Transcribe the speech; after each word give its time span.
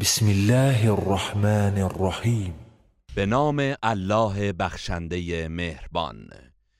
بسم 0.00 0.26
الله 0.26 0.92
الرحمن 0.92 1.78
الرحیم 1.82 2.54
به 3.16 3.26
نام 3.26 3.74
الله 3.82 4.52
بخشنده 4.52 5.48
مهربان. 5.48 6.28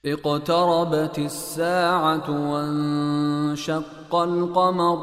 اقتربت 0.04 1.18
الساعة 1.18 2.30
وانشق 2.30 4.14
القمر. 4.14 4.98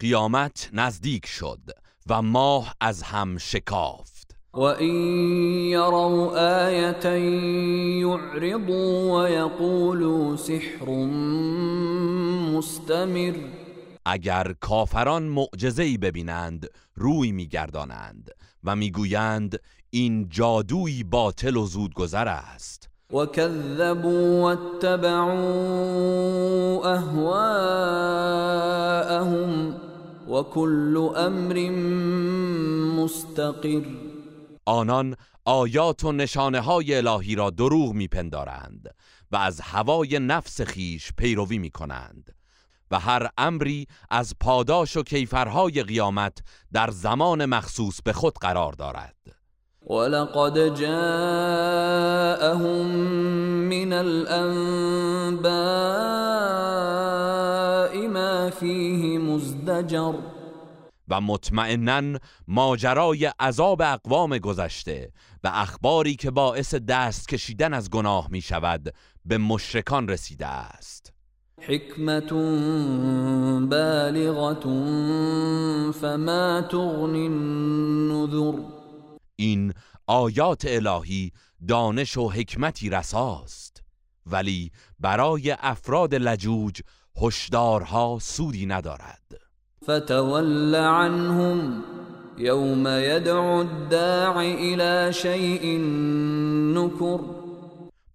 قیامت 0.00 0.70
نزدیک 0.72 1.26
شد 1.26 1.60
و 2.06 2.22
ماه 2.22 2.74
از 2.80 3.02
هم 3.02 3.38
شکافت. 3.38 4.36
وإن 4.54 4.94
يروا 5.70 6.30
آية 6.66 7.06
يعرضوا 8.00 9.12
ويقولوا 9.12 10.36
سحر 10.36 10.90
مستمر. 12.56 13.57
اگر 14.10 14.54
کافران 14.60 15.22
معجزه‌ای 15.22 15.98
ببینند 15.98 16.66
روی 16.94 17.32
میگردانند 17.32 18.30
و 18.64 18.76
می‌گویند 18.76 19.58
این 19.90 20.28
جادویی 20.28 21.04
باطل 21.04 21.56
و 21.56 21.66
زودگذر 21.66 22.28
است. 22.28 22.88
وكذبوا 23.12 24.40
واتبعوا 24.42 25.38
أهواءهم 26.96 27.74
وكل 30.28 31.10
أمر 31.16 31.70
مستقر 33.02 33.84
آنان 34.64 35.16
آیات 35.44 36.04
و 36.04 36.12
نشانه 36.12 36.60
های 36.60 36.94
الهی 36.94 37.34
را 37.34 37.50
دروغ 37.50 37.92
میپندارند 37.92 38.94
و 39.32 39.36
از 39.36 39.60
هوای 39.60 40.18
نفس 40.18 40.60
خیش 40.60 41.12
پیروی 41.12 41.58
می‌کنند. 41.58 42.37
و 42.90 42.98
هر 42.98 43.28
امری 43.38 43.86
از 44.10 44.34
پاداش 44.40 44.96
و 44.96 45.02
کیفرهای 45.02 45.82
قیامت 45.82 46.38
در 46.72 46.90
زمان 46.90 47.46
مخصوص 47.46 48.00
به 48.04 48.12
خود 48.12 48.34
قرار 48.40 48.72
دارد. 48.72 49.14
ولقد 49.90 50.74
جاءهم 50.74 52.86
من 53.68 53.92
الأنباء 53.92 55.48
ما 58.08 58.50
فيه 58.50 59.18
مزدجر. 59.18 60.14
و 61.08 61.20
مطمئنا 61.20 62.18
ماجرای 62.48 63.32
عذاب 63.40 63.82
اقوام 63.82 64.38
گذشته 64.38 65.12
و 65.44 65.50
اخباری 65.54 66.16
که 66.16 66.30
باعث 66.30 66.74
دست 66.74 67.28
کشیدن 67.28 67.74
از 67.74 67.90
گناه 67.90 68.28
می 68.30 68.40
شود 68.40 68.94
به 69.24 69.38
مشرکان 69.38 70.08
رسیده 70.08 70.46
است. 70.46 71.12
حکمت 71.60 72.32
بالغت 73.70 74.62
فما 75.92 76.62
تغنی 76.70 77.26
النذر 77.26 78.58
این 79.36 79.74
آیات 80.06 80.64
الهی 80.68 81.32
دانش 81.68 82.16
و 82.16 82.28
حکمتی 82.30 82.90
رساست 82.90 83.82
ولی 84.26 84.70
برای 85.00 85.56
افراد 85.60 86.14
لجوج 86.14 86.80
هشدارها 87.22 88.18
سودی 88.20 88.66
ندارد. 88.66 89.40
فتول 89.84 90.74
عنهم 90.74 91.84
يوم 92.38 92.86
يدعو 92.86 93.60
الداع 93.60 94.40
الى 94.40 95.12
شيء 95.12 95.78
نكر 96.74 97.20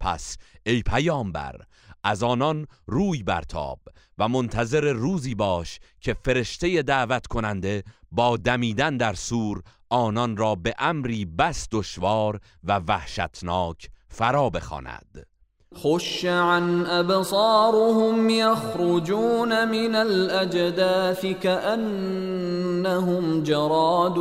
پس 0.00 0.36
ای 0.66 0.82
پیامبر 0.82 1.56
از 2.04 2.22
آنان 2.22 2.66
روی 2.86 3.22
برتاب 3.22 3.78
و 4.18 4.28
منتظر 4.28 4.92
روزی 4.92 5.34
باش 5.34 5.80
که 6.00 6.16
فرشته 6.24 6.82
دعوت 6.82 7.26
کننده 7.26 7.84
با 8.12 8.36
دمیدن 8.36 8.96
در 8.96 9.14
سور 9.14 9.62
آنان 9.90 10.36
را 10.36 10.54
به 10.54 10.74
امری 10.78 11.24
بس 11.24 11.68
دشوار 11.72 12.40
و 12.64 12.78
وحشتناک 12.78 13.90
فرا 14.08 14.50
بخواند. 14.50 15.26
خش 15.76 16.24
عن 16.24 16.86
ابصارهم 16.86 18.30
يخرجون 18.30 19.64
من 19.64 19.94
الاجداث 19.94 21.24
كانهم 21.42 22.82
جراد 23.42 24.18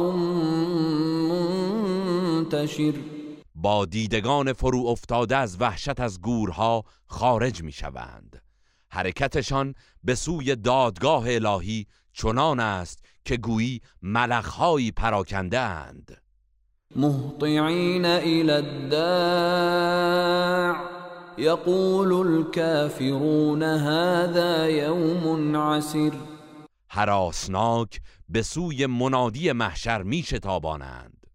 منتشر. 2.47 2.93
با 3.63 3.85
دیدگان 3.85 4.53
فرو 4.53 4.85
افتاده 4.87 5.37
از 5.37 5.61
وحشت 5.61 5.99
از 5.99 6.21
گورها 6.21 6.83
خارج 7.05 7.63
می 7.63 7.71
شوند 7.71 8.41
حرکتشان 8.89 9.75
به 10.03 10.15
سوی 10.15 10.55
دادگاه 10.55 11.23
الهی 11.27 11.87
چنان 12.13 12.59
است 12.59 13.05
که 13.25 13.37
گویی 13.37 13.81
ملخهایی 14.01 14.91
پراکنده 14.91 15.59
اند. 15.59 16.21
مهطعین 16.95 18.05
الى 18.05 18.51
الداع 18.51 18.93
يقول 21.37 22.13
الكافرون 22.13 23.63
هذا 23.63 24.69
يوم 24.69 25.55
عسر 25.57 26.11
هراسناک 26.89 28.01
به 28.29 28.41
سوی 28.41 28.85
منادی 28.85 29.51
محشر 29.51 30.03
می 30.03 30.23
شتابانند 30.23 31.27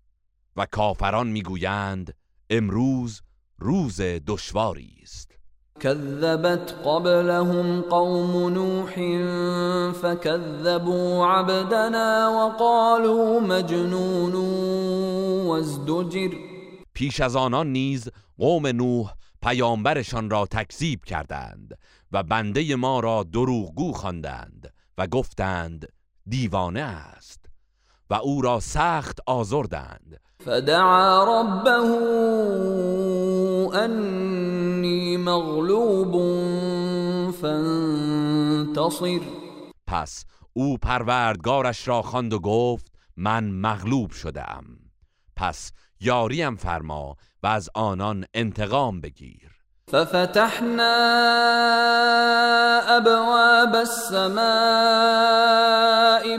و 0.56 0.66
کافران 0.66 1.26
می‌گویند 1.26 2.14
امروز 2.50 3.22
روز 3.58 4.00
دشواری 4.00 4.94
است. 5.02 5.38
كذبت 5.80 6.72
قبلهم 6.84 7.80
قوم 7.80 8.48
نوح 8.48 8.94
فكذبوا 9.92 11.26
عبدنا 11.26 12.30
وقالوا 12.36 13.40
مجنون 13.40 14.34
وازدجر. 15.46 16.30
پیش 16.94 17.20
از 17.20 17.36
آنان 17.36 17.72
نیز 17.72 18.08
قوم 18.38 18.66
نوح 18.66 19.12
پیامبرشان 19.42 20.30
را 20.30 20.46
تکذیب 20.46 21.04
کردند 21.04 21.78
و 22.12 22.22
بنده 22.22 22.76
ما 22.76 23.00
را 23.00 23.22
دروغگو 23.22 23.92
خواندند 23.92 24.74
و 24.98 25.06
گفتند 25.06 25.86
دیوانه 26.26 26.80
است. 26.80 27.47
و 28.10 28.14
او 28.14 28.42
را 28.42 28.60
سخت 28.60 29.18
آزردند. 29.26 30.20
فدعا 30.44 31.24
ربه 31.24 31.70
انی 33.78 35.16
مغلوب 35.16 36.12
فانتصر. 37.32 39.20
پس 39.86 40.24
او 40.52 40.78
پروردگارش 40.78 41.88
را 41.88 42.02
خواند 42.02 42.32
و 42.32 42.38
گفت 42.38 42.86
من 43.16 43.44
مغلوب 43.44 44.10
شده 44.10 44.50
ام 44.50 44.64
پس 45.36 45.72
یاریم 46.00 46.56
فرما 46.56 47.16
و 47.42 47.46
از 47.46 47.70
آنان 47.74 48.24
انتقام 48.34 49.00
بگیر. 49.00 49.58
ففتحنا 49.90 50.94
ابواب 52.88 53.74
السماء 53.74 54.38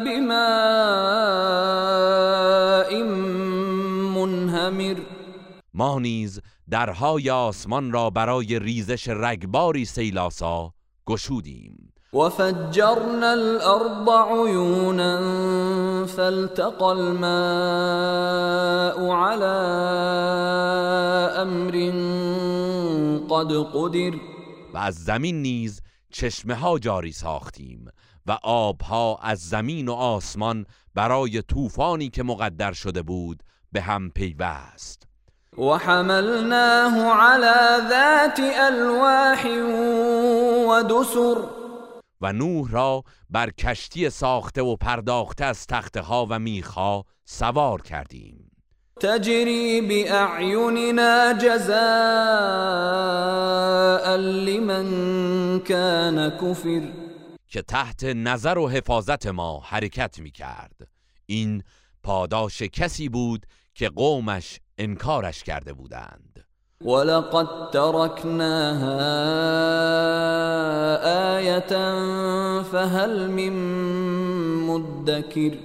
بماء 0.06 1.19
ما 5.80 6.00
نیز 6.00 6.40
درهای 6.70 7.30
آسمان 7.30 7.92
را 7.92 8.10
برای 8.10 8.60
ریزش 8.60 9.08
رگباری 9.08 9.86
سیلاسا 9.86 10.74
گشودیم. 11.08 11.94
وفجرنا 12.14 13.32
الأرض 13.32 14.10
عيونا 14.10 15.16
فالتقى 16.06 16.86
الماء 16.86 17.30
على 19.12 19.56
أمر 21.42 21.72
قد 23.30 23.52
قدر. 23.74 24.20
و 24.74 24.78
از 24.78 24.96
زمین 24.96 25.42
نیز 25.42 25.82
چشمه 26.12 26.56
ها 26.56 26.80
جاری 26.80 27.12
ساختیم 27.12 27.86
و 28.26 28.38
آبها 28.44 29.20
از 29.22 29.40
زمین 29.40 29.88
و 29.88 29.94
آسمان 29.94 30.66
برای 30.96 31.42
طوفانی 31.42 32.10
که 32.10 32.24
مقدر 32.24 32.74
شده 32.74 33.02
بود 33.02 33.44
به 33.72 33.82
هم 33.82 34.10
پیوست. 34.10 35.09
وحملناه 35.58 37.14
على 37.14 37.90
ذات 37.90 38.40
ألواح 38.40 39.46
ودسر. 40.70 41.38
و 42.22 42.34
نوح 42.34 42.72
را 42.72 43.04
بر 43.30 43.50
کشتی 43.50 44.10
ساخته 44.10 44.62
و 44.62 44.76
پرداخته 44.76 45.46
از 45.46 45.68
تخته 45.68 46.02
ها 46.02 46.28
و 46.30 46.40
میخها 46.40 47.06
سوار 47.26 47.82
کردیم. 47.82 48.52
تجري 49.00 49.82
بأعيننا 49.82 51.34
جزاء 51.34 51.70
لمن 54.18 55.60
كان 55.60 56.30
كفر 56.30 56.82
که 57.48 57.62
تحت 57.62 58.04
نظر 58.04 58.58
و 58.58 58.70
حفاظت 58.70 59.28
ما 59.28 59.60
حرکت 59.60 60.20
می 60.20 60.32
کرد 60.32 60.88
این 61.26 61.64
پاداش 62.04 62.62
کسی 62.62 63.10
بود 63.10 63.46
که 63.76 63.90
قومش 63.90 64.60
انکارش 64.80 65.44
کرده 65.44 65.74
بودند. 65.74 66.46
ولقد 66.86 67.72
تركناها 67.72 69.00
آية 71.38 71.70
فهل 72.64 73.28
من 73.28 73.54
مدكر 74.68 75.58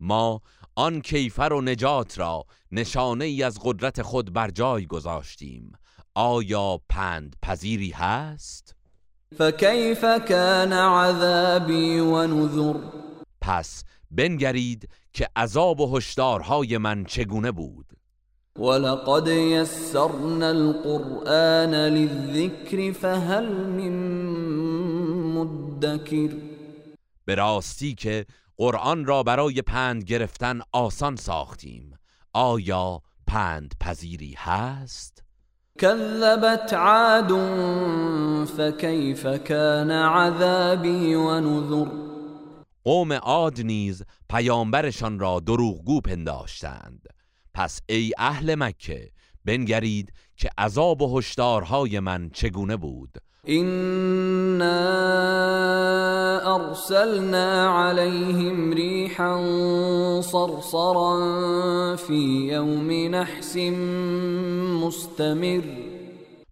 ما 0.00 0.40
آن 0.76 1.00
کیفر 1.00 1.52
و 1.52 1.60
نجات 1.60 2.18
را 2.18 2.44
نشانه 2.72 3.24
ای 3.24 3.42
از 3.42 3.58
قدرت 3.64 4.02
خود 4.02 4.32
بر 4.32 4.50
جای 4.50 4.86
گذاشتیم. 4.86 5.72
آیا 6.14 6.80
پند 6.88 7.36
پذیری 7.42 7.90
هست؟ 7.90 8.74
فكيف 9.38 10.04
كان 10.04 10.72
عذابي 10.72 12.00
ونذر 12.00 12.74
پس 13.40 13.84
بنگرید 14.10 14.88
که 15.12 15.28
عذاب 15.36 15.80
و 15.80 15.96
هشدارهای 15.96 16.78
من 16.78 17.04
چگونه 17.04 17.52
بود. 17.52 17.93
ولقد 18.58 19.28
يسرنا 19.28 20.50
القرآن 20.50 21.74
للذكر 21.74 22.92
فهل 22.92 23.66
من 23.66 23.92
مدكر. 25.34 26.30
به 27.24 27.34
راستی 27.34 27.94
که 27.94 28.26
قرآن 28.56 29.04
را 29.04 29.22
برای 29.22 29.62
پند 29.62 30.04
گرفتن 30.04 30.60
آسان 30.72 31.16
ساختیم. 31.16 31.98
آیا 32.32 33.00
پند 33.26 33.74
پذیری 33.80 34.34
هست؟ 34.38 35.22
كذبت 35.78 36.74
عاد 36.74 37.32
فكيف 38.44 39.26
كان 39.26 39.90
عذابي 39.90 41.14
ونذر. 41.14 41.90
قوم 42.84 43.12
عاد 43.12 43.60
نیز 43.60 44.02
پیامبرشان 44.28 45.18
را 45.18 45.40
دروغگو 45.40 46.00
پنداشتند. 46.00 47.13
پس 47.54 47.80
ای 47.88 48.12
اهل 48.18 48.54
مکه 48.54 49.10
بنگرید 49.44 50.12
که 50.36 50.50
عذاب 50.58 51.02
و 51.02 51.18
هشدارهای 51.18 52.00
من 52.00 52.30
چگونه 52.30 52.76
بود. 52.76 53.18
إنا 53.48 54.80
أرسلنا 56.56 57.70
عليهم 57.70 58.72
ريحا 58.72 59.40
صرصرا 60.20 61.16
في 61.96 62.48
يوم 62.52 62.90
نحس 63.14 63.56
مستمر. 64.84 65.62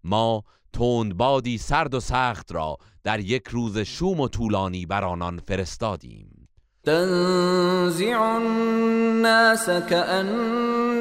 ما 0.04 0.44
تندبادی 0.72 1.58
سرد 1.58 1.94
و 1.94 2.00
سخت 2.00 2.52
را 2.52 2.76
در 3.04 3.20
یک 3.20 3.48
روز 3.48 3.78
شوم 3.78 4.20
و 4.20 4.28
طولانی 4.28 4.86
بر 4.86 5.04
آنان 5.04 5.40
فرستادیم. 5.48 6.41
تنزع 6.86 8.20
الناس 8.20 9.70
كأنهم 9.70 10.98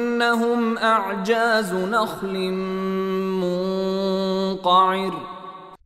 أعجاز 0.78 1.72
نخل 1.72 2.50
منقعر. 3.42 5.12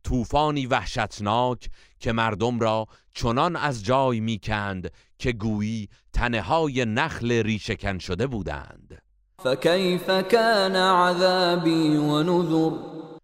طوفانی 0.03 0.65
وحشتناک 0.65 1.69
که 1.99 2.11
مردم 2.11 2.59
را 2.59 2.87
چنان 3.13 3.55
از 3.55 3.85
جای 3.85 4.19
می‌کند 4.19 4.91
که 5.19 5.31
گویی 5.31 5.89
تنه 6.13 6.41
های 6.41 6.85
نخل 6.85 7.31
ریشکن 7.31 7.97
شده 7.97 8.27
بودند. 8.27 9.01
فكيف 9.43 10.09
كان 10.09 10.75
عذابي 10.75 11.97
ونذر 11.97 12.71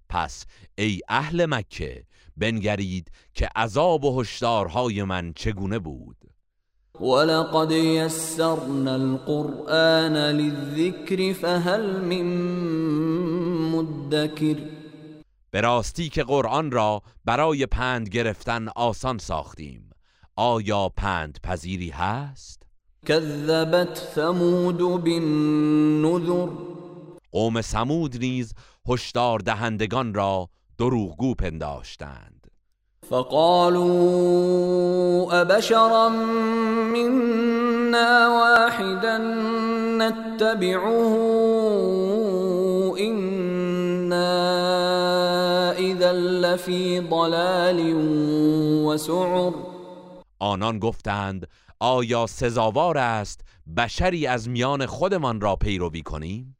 پس 0.10 0.46
ای 0.78 1.02
اهل 1.10 1.46
مکه 1.46 2.04
بنگرید 2.38 3.12
که 3.34 3.50
عذاب 3.56 4.04
و 4.04 4.22
هشدارهای 4.22 5.04
من 5.04 5.34
چگونه 5.36 5.80
بود. 5.80 6.23
ولقد 7.04 7.72
يسرنا 7.72 8.96
القرآن 8.96 10.18
للذكر 10.18 11.34
فهل 11.34 12.02
من 12.02 12.26
مدكر. 13.72 14.56
به 15.52 15.62
راستی 15.62 16.10
که 16.10 16.24
قرآن 16.24 16.72
را 16.72 17.02
برای 17.26 17.66
پند 17.66 18.10
گرفتن 18.10 18.68
آسان 18.76 19.18
ساختیم. 19.18 19.90
آیا 20.36 20.90
پند 20.90 21.40
پذیری 21.44 21.90
هست؟ 21.90 22.64
كذبت 23.06 23.98
ثمود 24.16 24.78
بالنذر. 24.78 26.50
قوم 27.32 27.62
سمود 27.62 28.18
نیز 28.18 28.54
هشدار 28.90 29.40
دهندگان 29.40 30.14
را 30.14 30.50
دروغگو 30.78 31.36
پنداشتند. 31.36 32.33
فقالوا 33.10 34.62
أبشرا 35.42 36.10
منا 36.94 38.28
واحدا 38.28 39.18
نتبعه 39.98 41.14
إنا 43.00 44.34
إذا 45.78 46.14
لفي 46.14 47.00
ضلال 47.00 47.96
وسعر 48.86 49.54
آنان 50.40 50.80
گفتند 50.80 51.48
آیا 51.80 52.26
سزاوار 52.28 52.98
است 52.98 53.42
بشری 53.78 54.28
از 54.28 54.50
میان 54.50 54.86
خودمان 54.86 55.42
را 55.42 55.56
پیروی 55.56 56.02
کنیم؟ 56.02 56.58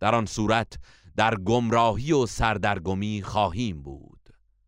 در 0.00 0.14
آن 0.14 0.26
صورت 0.26 0.78
در 1.16 1.34
گمراهی 1.34 2.12
و 2.12 2.26
سردرگمی 2.26 3.22
خواهیم 3.24 3.82
بود 3.82 4.15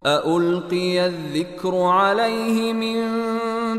أألقي 0.06 1.06
الذكر 1.06 1.82
عليه 1.82 2.72
من 2.72 2.98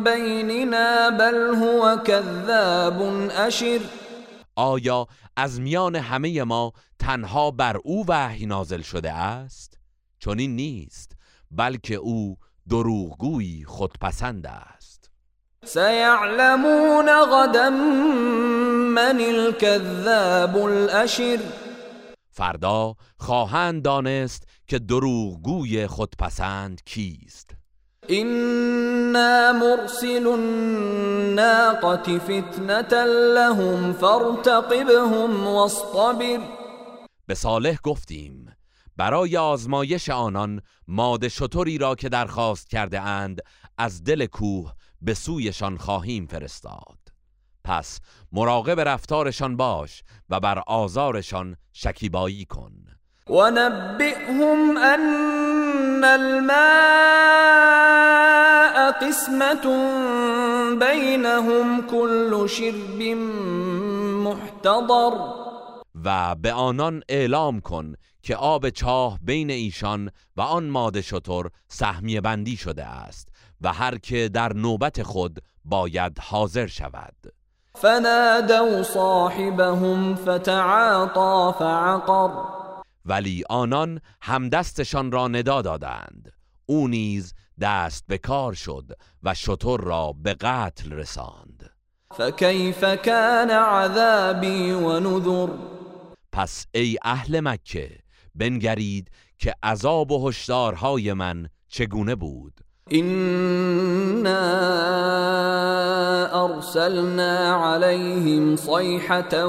بيننا 0.03 1.09
بل 1.09 1.55
هو 1.55 2.03
كذاب 2.03 3.29
أشر. 3.31 3.79
آیا 4.55 5.07
از 5.37 5.59
میان 5.59 5.95
همه 5.95 6.43
ما 6.43 6.71
تنها 6.99 7.51
بر 7.51 7.77
او 7.83 8.05
وحی 8.07 8.45
نازل 8.45 8.81
شده 8.81 9.11
است؟ 9.11 9.77
چون 10.19 10.39
این 10.39 10.55
نیست 10.55 11.11
بلکه 11.51 11.95
او 11.95 12.37
دروغگویی 12.69 13.65
خودپسند 13.67 14.47
است. 14.47 15.11
سيعلمون 15.65 17.09
غدا 17.09 17.69
من 17.69 19.21
الكذاب 19.21 20.57
الأشر. 20.57 21.39
فردا 22.31 22.95
خواهند 23.17 23.83
دانست 23.83 24.43
که 24.67 24.79
دروغگوی 24.79 25.87
خودپسند 25.87 26.81
کیست. 26.85 27.55
إنا 28.09 29.53
مرسل 29.53 30.27
الناقة 30.27 32.19
فتنة 32.19 33.03
لهم 33.35 33.93
فارتقبهم 33.93 35.47
واصطبر. 35.47 36.39
به 37.27 37.35
صالح 37.35 37.77
گفتیم 37.83 38.55
برای 38.97 39.37
آزمایش 39.37 40.09
آنان 40.09 40.61
ماده 40.87 41.29
شطوری 41.29 41.77
را 41.77 41.95
که 41.95 42.09
درخواست 42.09 42.69
کرده 42.69 43.01
اند 43.01 43.41
از 43.77 44.03
دل 44.03 44.25
کوه 44.25 44.73
به 45.01 45.13
سویشان 45.13 45.77
خواهیم 45.77 46.27
فرستاد. 46.27 46.98
پس 47.69 47.99
مراقب 48.31 48.79
رفتارشان 48.79 49.57
باش 49.57 50.03
و 50.29 50.39
بر 50.39 50.63
آزارشان 50.67 51.55
شکیبایی 51.73 52.45
کن. 52.45 52.71
ونبئهم 53.29 54.77
أن 54.77 56.03
الماء 56.03 56.49
قسمة 58.91 59.65
بينهم 60.79 61.81
كل 61.81 62.47
شرب 62.49 63.01
محتضر. 64.23 65.13
و 66.05 66.35
به 66.35 66.53
آنان 66.53 67.01
اعلام 67.09 67.61
کن 67.61 67.93
که 68.23 68.35
آب 68.35 68.69
چاه 68.69 69.19
بین 69.21 69.49
ایشان 69.49 70.11
و 70.37 70.41
آن 70.41 70.69
ماده 70.69 71.01
شطور 71.01 71.51
سهمیه 71.67 72.21
بندی 72.21 72.57
شده 72.57 72.85
است 72.85 73.29
و 73.61 73.73
هر 73.73 73.97
که 73.97 74.29
در 74.29 74.53
نوبت 74.53 75.03
خود 75.03 75.39
باید 75.65 76.19
حاضر 76.19 76.67
شود. 76.67 77.38
فنادوا 77.75 78.83
صاحبهم 78.83 80.15
فتعاطى 80.15 81.59
فعقر. 81.59 82.29
ولی 83.05 83.43
آنان 83.49 84.01
همدستشان 84.21 85.11
را 85.11 85.27
ندا 85.27 85.61
دادند. 85.61 86.31
او 86.65 86.87
نیز 86.87 87.33
دست 87.61 88.03
به 88.07 88.17
کار 88.17 88.53
شد 88.53 88.91
و 89.23 89.33
شطور 89.33 89.81
را 89.81 90.13
به 90.23 90.33
قتل 90.33 90.91
رساند. 90.91 91.69
فكيف 92.17 92.85
كان 92.85 93.51
عذابي 93.51 94.71
ونذر 94.71 95.49
پس 96.31 96.65
ای 96.71 96.97
اهل 97.03 97.39
مکه 97.39 97.99
بنگرید 98.35 99.11
که 99.37 99.53
عذاب 99.63 100.11
و 100.11 100.29
هشدارهای 100.29 101.13
من 101.13 101.49
چگونه 101.67 102.15
بود؟ 102.15 102.59
إنا 102.93 104.45
أرسلنا 106.45 107.53
عليهم 107.53 108.55
صيحة 108.55 109.45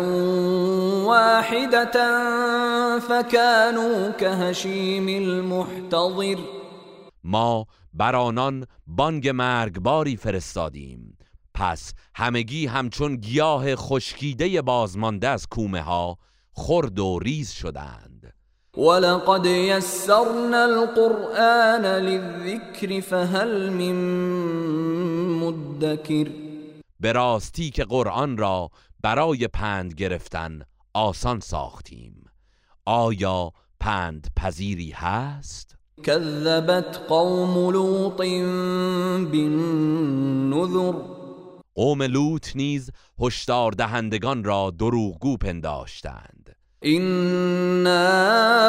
واحدة 1.06 1.97
فكانوا 2.99 4.11
كهشيم 4.11 5.09
المحتضر 5.09 6.38
ما 7.25 7.66
بر 7.94 8.16
آنان 8.16 8.66
بانگ 8.87 9.28
مرگباری 9.28 10.16
فرستادیم. 10.16 11.18
پس 11.54 11.92
همگی 12.14 12.66
همچون 12.66 13.16
گیاه 13.16 13.76
خشکیده 13.76 14.62
بازمانده 14.62 15.28
از 15.28 15.47
کومه 15.47 15.82
ها 15.82 16.18
خرد 16.52 16.99
و 16.99 17.18
ریز 17.18 17.50
شدند. 17.50 18.10
ولقد 18.77 19.47
يسرنا 19.47 20.65
القرآن 20.65 21.83
للذكر 21.83 23.00
فهل 23.00 23.71
من 23.71 23.95
مدكر 25.41 26.31
به 27.00 27.12
راستی 27.12 27.71
که 27.71 27.85
قرآن 27.85 28.37
را 28.39 28.71
برای 29.03 29.49
پند 29.49 29.95
گرفتن 29.95 30.62
آسان 30.95 31.41
ساختیم 31.41 32.25
آیا 32.87 33.53
پند 33.81 34.27
پذیری 34.37 34.91
هست؟ 34.91 35.77
كذبت 36.03 36.97
قوم 37.09 37.71
لوط 37.71 38.17
بالنذر 39.33 40.93
قوم 41.75 42.03
لوط 42.03 42.49
نیز 42.55 42.91
هشدار 43.21 43.73
دهندگان 43.73 44.45
را 44.45 44.73
دروغگو 44.79 45.37
پنداشتند 45.37 46.57
إنا 46.85 48.60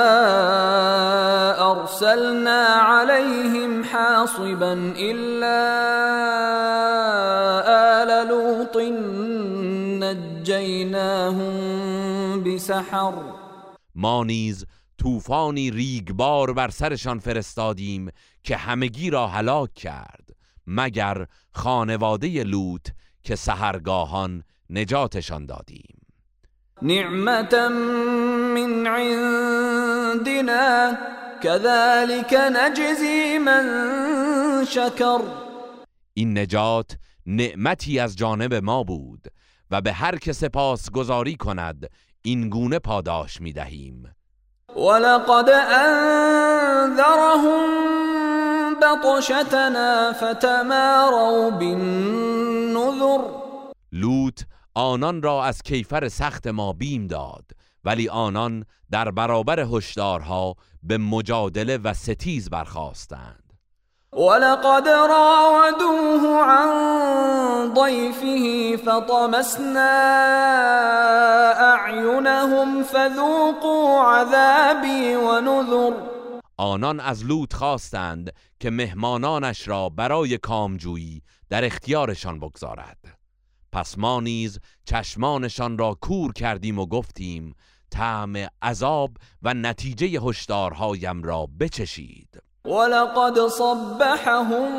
أرسلنا 1.82 2.66
عليهم 2.66 3.84
حاصبا 3.84 4.74
إلا 4.98 5.60
آل 8.02 8.28
لوط 8.28 8.78
نجيناهم 10.04 11.54
بسحر. 12.44 13.14
ما 13.96 14.24
نیز 14.24 14.66
طوفانی 14.98 15.72
ریگبار 15.72 16.54
بر 16.54 16.70
سرشان 16.70 17.20
فرستادیم 17.20 18.10
که 18.44 18.58
همگی 18.58 19.10
را 19.10 19.28
هلاک 19.28 19.74
کرد 19.74 20.30
مگر 20.68 21.26
خانواده 21.52 22.44
لوط 22.44 22.88
که 23.24 23.36
سهرگاهان 23.36 24.44
نجاتشان 24.70 25.46
دادیم. 25.46 25.98
نعمة 26.82 27.68
من 28.56 28.88
عندنا 28.88 30.42
كذلك 31.44 32.34
نجزي 32.34 33.38
من 33.40 33.66
شكر. 34.66 35.22
این 36.14 36.38
نجات 36.38 36.98
نعمتی 37.26 38.00
از 38.00 38.16
جانب 38.16 38.54
ما 38.54 38.84
بود 38.84 39.28
و 39.72 39.82
به 39.82 39.94
هر 39.94 40.16
که 40.16 40.34
سپاس 40.34 40.92
گذاری 40.92 41.36
کند 41.36 41.90
این 42.22 42.50
گونه 42.50 42.80
پاداش 42.80 43.42
می 43.42 43.54
دهیم. 43.54 44.16
ولقد 44.76 45.50
أنذرهم 45.50 47.22
بطشتنا 48.82 50.14
فتماروا 50.14 51.50
بالنذر. 51.50 53.22
لوط 53.92 54.42
آنان 54.74 55.22
را 55.22 55.44
از 55.44 55.62
کیفر 55.62 56.10
سخت 56.10 56.48
ما 56.48 56.74
بیم 56.74 57.08
داد 57.08 57.46
ولی 57.84 58.10
آنان 58.10 58.66
در 58.92 59.12
برابر 59.12 59.60
هشدارها 59.60 60.56
به 60.84 60.98
مجادله 60.98 61.78
و 61.78 61.94
ستیز 61.94 62.50
برخواستند 62.50 63.42
ولقد 64.14 64.88
راودوه 64.88 66.44
عن 66.44 67.74
ضيفه 67.74 68.78
فطمسنا 68.78 69.92
أعينهم 71.74 72.84
فذوقوا 72.84 74.04
عذابي 74.04 75.16
ونذر. 75.16 75.94
آنان 76.58 77.00
از 77.00 77.26
لوط 77.26 77.54
خواستند 77.54 78.34
که 78.60 78.70
مهمانانش 78.70 79.68
را 79.68 79.90
برای 79.90 80.38
کامجویی 80.38 81.22
در 81.50 81.66
اختیارشان 81.66 82.40
بگذارد. 82.40 82.98
پس 83.72 83.98
ما 83.98 84.20
نیز 84.20 84.60
چشمانشان 84.86 85.78
را 85.78 85.98
کور 86.02 86.34
کردیم 86.34 86.80
و 86.80 86.86
گفتیم 86.86 87.56
طعم 87.92 88.48
عذاب 88.62 89.12
و 89.44 89.54
نتیجه 89.54 90.20
هشدارهایم 90.20 91.24
را 91.24 91.48
بچشید. 91.60 92.42
ولقد 92.66 93.48
صبحهم 93.48 94.72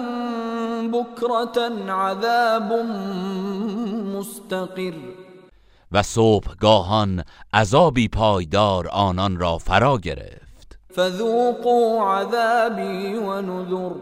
بكرة 0.90 1.92
عذاب 1.92 2.72
مستقر. 4.16 4.94
و 5.92 6.02
صبحگاهان 6.02 7.24
عذابی 7.52 8.08
پایدار 8.08 8.88
آنان 8.88 9.36
را 9.36 9.58
فرا 9.58 9.98
گرفت. 9.98 10.78
فذوقوا 10.94 12.14
عذابي 12.14 13.14
ونذر. 13.14 13.94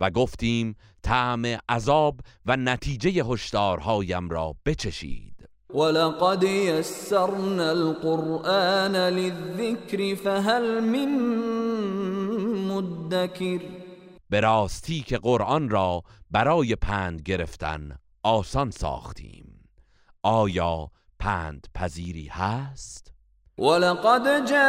و 0.00 0.10
گفتیم 0.10 0.76
طعم 1.02 1.58
عذاب 1.68 2.20
و 2.46 2.56
نتیجه 2.56 3.24
هشدارهایم 3.24 4.30
را 4.30 4.54
بچشید. 4.66 5.31
ولقد 5.74 6.42
يسرنا 6.42 7.70
القرآن 7.70 8.96
للذكر 8.96 10.14
فهل 10.14 10.80
من 10.80 11.08
مدكر 12.68 13.60
به 14.30 14.40
راستی 14.40 15.00
که 15.00 15.18
قرآن 15.18 15.68
را 15.68 16.02
برای 16.30 16.76
پند 16.76 17.22
گرفتن 17.22 17.96
آسان 18.22 18.70
ساختیم 18.70 19.68
آیا 20.22 20.90
پند 21.18 21.66
پذیری 21.74 22.26
هست؟ 22.26 23.12
ولقد 23.58 24.46
جاء 24.48 24.62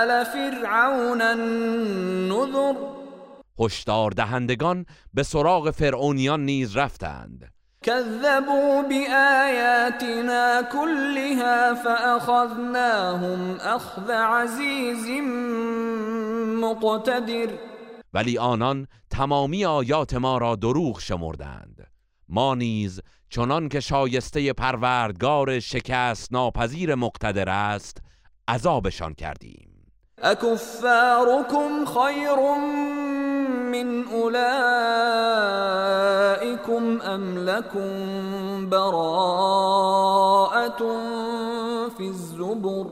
آل 0.00 0.24
فرعون 0.24 1.22
النذر 1.22 2.74
هشدار 3.58 4.10
دهندگان 4.10 4.86
به 5.14 5.22
سراغ 5.22 5.70
فرعونیان 5.70 6.44
نیز 6.44 6.76
رفتند 6.76 7.52
كذبوا 7.84 8.82
بآياتنا 8.82 10.62
كلها 10.62 11.74
فأخذناهم 11.74 13.56
أخذ 13.60 14.10
عزيز 14.10 15.08
مقتدر. 16.60 17.48
ولی 18.14 18.38
آنان 18.38 18.86
تمامی 19.10 19.64
آیات 19.64 20.14
ما 20.14 20.38
را 20.38 20.56
دروغ 20.56 21.00
شمردند. 21.00 21.86
ما 22.28 22.54
نیز 22.54 23.00
چنان 23.30 23.68
که 23.68 23.80
شایسته 23.80 24.52
پروردگار 24.52 25.60
شکست 25.60 26.32
ناپذیر 26.32 26.94
مقتدر 26.94 27.48
است 27.48 27.98
عذابشان 28.48 29.14
کردیم. 29.14 29.70
أكفاركم 30.22 31.84
خير 31.84 32.36
من 33.72 34.04
أولئكم 34.04 34.40
أم 37.02 37.38
لكم 37.38 37.90
براءة 38.70 39.90
في 41.98 42.04
الزبر 42.08 42.86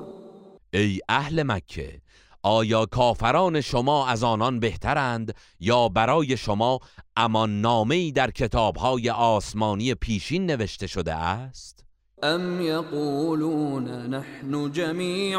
ای 0.75 1.01
اهل 1.09 1.43
مکه 1.43 2.01
آیا 2.43 2.87
کافران 2.87 3.61
شما 3.61 4.07
از 4.07 4.25
آنان 4.25 4.61
بهترند 4.61 5.35
یا 5.61 5.89
برای 5.89 6.37
شما 6.37 6.81
امان 7.17 7.61
نامه‌ای 7.61 8.13
در 8.13 8.31
کتابهای 8.31 9.11
آسمانی 9.11 9.95
پیشین 9.95 10.47
نوشته 10.47 10.87
شده 10.87 11.15
است؟ 11.15 11.85
أم 12.25 12.61
يقولون 12.61 13.89
نحن 13.89 14.73
جميع 14.73 15.39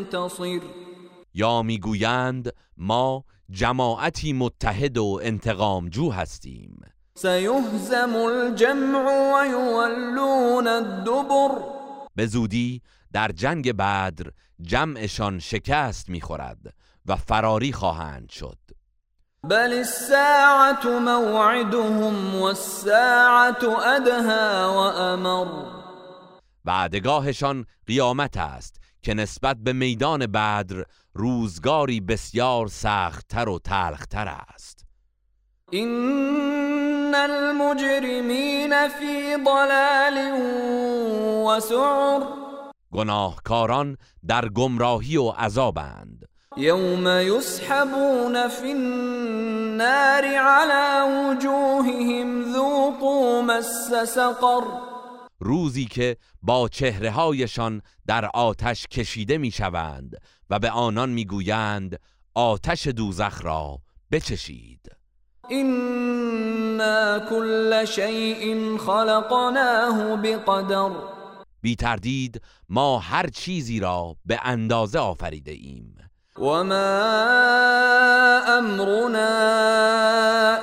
منتصر 0.00 0.60
یا 1.34 1.62
می‌گویند 1.62 2.52
ما 2.78 3.24
جماعتی 3.50 4.32
متحد 4.32 4.98
و 4.98 5.20
انتقامجو 5.22 6.10
هستیم. 6.10 6.80
سيهزم 7.14 8.16
الجمع 8.16 9.04
ويولون 9.34 10.66
الدبر. 10.66 11.50
به 12.16 12.26
زودی 12.26 12.82
در 13.12 13.32
جنگ 13.32 13.72
بدر 13.72 14.30
جمعشان 14.60 15.38
شکست 15.38 16.08
می‌خورد 16.08 16.74
و 17.06 17.16
فراری 17.16 17.72
خواهند 17.72 18.30
شد. 18.30 18.58
بل 19.44 19.72
الساعة 19.72 20.98
موعدهم 20.98 22.34
والساعة 22.34 23.62
أدهى 23.96 24.64
وأمر. 24.76 25.46
وعدگاهشان 26.64 27.66
قیامت 27.86 28.36
است. 28.36 28.77
که 29.08 29.14
نسبت 29.14 29.56
به 29.56 29.72
میدان 29.72 30.26
بدر 30.26 30.84
روزگاری 31.14 32.00
بسیار 32.00 32.66
سختتر 32.66 33.48
و 33.48 33.58
تلختر 33.58 34.28
است. 34.28 34.84
إن 35.72 37.14
المجرمين 37.14 38.88
في 38.88 39.36
ضلال 39.44 40.32
وسعر 41.46 42.22
گناهکاران 42.92 43.96
در 44.26 44.48
گمراهی 44.48 45.16
و 45.16 45.28
عذابند. 45.28 46.28
يوم 46.56 47.08
يسحبون 47.08 48.48
في 48.48 48.72
النار 48.72 50.24
على 50.24 51.02
وجوههم 51.02 52.52
ذوقوا 52.52 53.42
مس 53.42 53.92
سقر. 54.14 54.87
روزی 55.40 55.84
که 55.84 56.16
با 56.42 56.68
چهره 56.68 57.10
هایشان 57.10 57.82
در 58.06 58.24
آتش 58.26 58.86
کشیده 58.86 59.38
می‌شوند 59.38 60.16
و 60.50 60.58
به 60.58 60.70
آنان 60.70 61.10
می‌گویند 61.10 62.00
آتش 62.34 62.86
دوزخ 62.86 63.44
را 63.44 63.78
بچشید. 64.12 64.80
إنا 65.50 67.18
كل 67.30 67.84
شيء 67.84 68.76
خلقناه 68.78 70.22
بقدر. 70.22 70.90
بی 71.60 71.76
تردید 71.76 72.42
ما 72.68 72.98
هر 72.98 73.26
چیزی 73.26 73.80
را 73.80 74.16
به 74.26 74.40
اندازه 74.42 74.98
آفریده 74.98 75.52
ایم. 75.52 76.07
وما 76.40 76.98
امرنا 78.58 79.28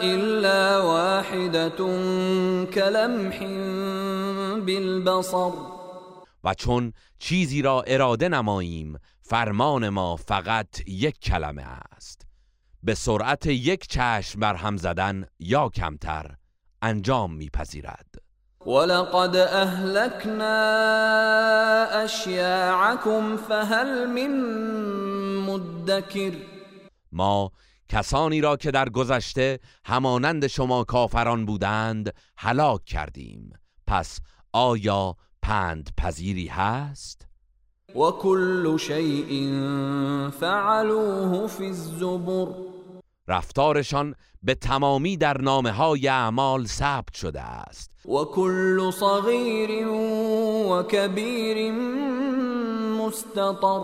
الا 0.01 0.86
واحده 0.86 1.70
كلمح 2.65 3.39
بالبصر. 4.65 5.51
و 6.44 6.53
چون 6.53 6.94
چیزی 7.20 7.62
را 7.62 7.82
اراده 7.88 8.29
نماییم 8.29 9.00
فرمان 9.22 9.89
ما 9.89 10.15
فقط 10.15 10.88
یک 10.88 11.20
کلمه 11.20 11.63
است. 11.63 12.25
به 12.84 12.96
سرعت 12.96 13.46
یک 13.46 13.88
چشم 13.88 14.39
بر 14.39 14.55
هم 14.55 14.77
زدن 14.77 15.25
یا 15.39 15.70
کمتر 15.70 16.36
انجام 16.82 17.34
میپذیرد. 17.34 18.25
ولقد 18.65 19.36
اهلكنا 19.36 20.55
اشیاعكم 22.03 23.38
فهل 23.38 24.07
من 24.07 24.31
مدکر 25.39 26.34
ما 27.12 27.51
کسانی 27.89 28.41
را 28.41 28.57
که 28.57 28.72
در 28.72 28.89
گذشته 28.89 29.60
همانند 29.86 30.48
شما 30.48 30.84
کافران 30.84 31.45
بودند 31.45 32.13
هلاک 32.38 32.86
کردیم 32.86 33.53
پس 33.88 34.19
آیا 34.53 35.15
پند 35.41 35.89
پذیری 35.98 36.48
هست؟ 36.48 37.27
و 37.95 38.12
کل 38.12 38.77
شیء 38.77 39.50
فعلوه 40.29 41.48
فی 41.48 41.65
الزبر 41.65 42.75
رفتارشان 43.27 44.15
به 44.44 44.55
تمامی 44.55 45.17
در 45.17 45.41
نامه 45.41 45.72
های 45.72 46.08
اعمال 46.08 46.65
ثبت 46.65 47.13
شده 47.13 47.41
است. 47.41 47.91
و 48.05 48.24
کل 48.25 48.91
صغیر 48.91 49.88
و 49.88 50.84
کبیر 50.84 51.72
مستطر. 53.01 53.82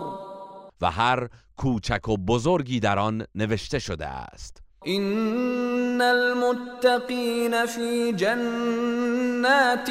و 0.80 0.90
هر 0.90 1.28
کوچک 1.56 2.08
و 2.08 2.16
بزرگی 2.16 2.80
در 2.80 2.98
آن 2.98 3.26
نوشته 3.34 3.78
شده 3.78 4.06
است. 4.06 4.62
این 4.84 6.00
المتقین 6.00 7.66
فی 7.66 8.12
جنات 8.12 9.88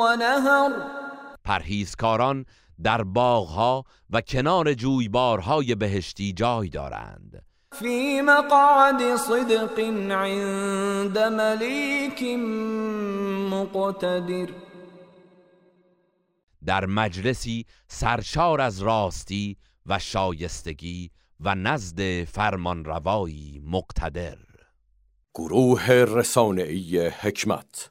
و 0.00 0.16
نهر. 0.16 0.70
پرهیزکاران 1.44 2.44
در 2.82 3.02
باغها 3.02 3.84
و 4.10 4.20
کنار 4.20 4.74
جویبارهای 4.74 5.74
بهشتی 5.74 6.32
جای 6.32 6.68
دارند. 6.68 7.47
فی 7.72 8.20
مقعد 8.20 9.16
صدق 9.16 9.78
عند 10.12 11.18
ملیک 11.18 12.22
مقتدر. 13.50 14.48
در 16.64 16.86
مجلسی 16.86 17.66
سرشار 17.88 18.60
از 18.60 18.82
راستی 18.82 19.56
و 19.86 19.98
شایستگی 19.98 21.10
و 21.40 21.54
نزد 21.54 22.24
فرمانروایی 22.24 23.62
مقتدر. 23.66 24.38
گروه 25.34 25.90
رسانه‌ای 25.90 27.06
حکمت 27.08 27.90